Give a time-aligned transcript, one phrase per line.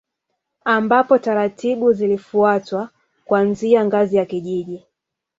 [0.65, 2.89] Ambapo taratibu zilifuatwa
[3.25, 4.83] kuanzia ngazi ya kijiji